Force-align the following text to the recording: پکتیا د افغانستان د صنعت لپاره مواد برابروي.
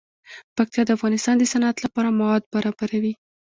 پکتیا 0.55 0.83
د 0.85 0.89
افغانستان 0.97 1.35
د 1.37 1.43
صنعت 1.53 1.77
لپاره 1.85 2.15
مواد 2.19 2.43
برابروي. 2.53 3.13